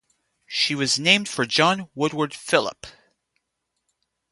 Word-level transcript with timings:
She 0.47 0.73
was 0.73 0.97
named 0.97 1.29
for 1.29 1.45
John 1.45 1.87
Woodward 1.93 2.33
Philip. 2.33 2.87